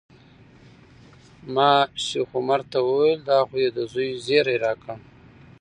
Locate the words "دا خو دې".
3.29-3.69